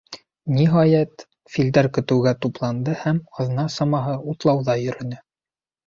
[0.53, 1.25] Ниһайәт,
[1.57, 5.27] филдәр көтөүгә тупланды һәм аҙна самаһы утлауҙа йөрөнө.